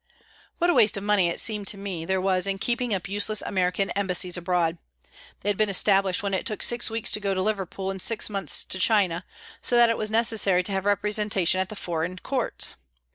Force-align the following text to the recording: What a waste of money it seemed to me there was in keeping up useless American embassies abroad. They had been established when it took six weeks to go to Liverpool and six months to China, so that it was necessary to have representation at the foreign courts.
What 0.57 0.71
a 0.71 0.73
waste 0.73 0.97
of 0.97 1.03
money 1.03 1.29
it 1.29 1.39
seemed 1.39 1.67
to 1.67 1.77
me 1.77 2.05
there 2.05 2.19
was 2.19 2.47
in 2.47 2.57
keeping 2.57 2.91
up 2.91 3.07
useless 3.07 3.43
American 3.45 3.91
embassies 3.91 4.35
abroad. 4.35 4.79
They 5.41 5.49
had 5.49 5.57
been 5.59 5.69
established 5.69 6.23
when 6.23 6.33
it 6.33 6.43
took 6.43 6.63
six 6.63 6.89
weeks 6.89 7.11
to 7.11 7.19
go 7.19 7.35
to 7.35 7.41
Liverpool 7.43 7.91
and 7.91 8.01
six 8.01 8.27
months 8.27 8.63
to 8.63 8.79
China, 8.79 9.23
so 9.61 9.75
that 9.75 9.91
it 9.91 9.97
was 9.99 10.09
necessary 10.09 10.63
to 10.63 10.71
have 10.71 10.85
representation 10.85 11.61
at 11.61 11.69
the 11.69 11.75
foreign 11.75 12.17
courts. 12.17 12.73